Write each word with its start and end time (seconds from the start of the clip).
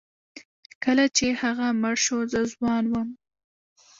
کله 0.83 1.05
چې 1.17 1.27
هغه 1.41 1.67
مړ 1.81 1.95
شو 2.05 2.17
زه 2.31 2.41
ځوان 2.53 2.83
وم. 2.89 3.09